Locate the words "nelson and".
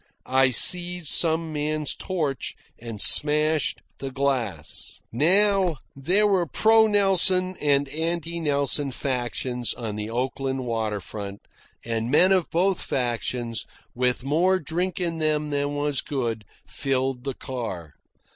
6.87-7.87